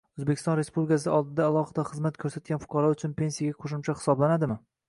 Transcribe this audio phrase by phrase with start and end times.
[0.19, 4.61] O‘zbekiston Respublikasi oldida alohida xizmat ko‘rsatgan fuqarolar uchun pensiyaga qo‘shimcha hisoblanadimi?